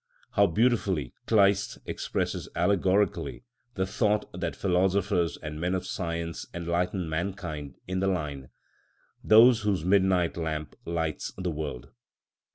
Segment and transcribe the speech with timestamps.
[0.31, 3.43] How beautifully Kleist expresses allegorically
[3.75, 8.49] the thought that philosophers and men of science enlighten mankind, in the line,
[9.23, 11.91] "Those whose midnight lamp lights the world."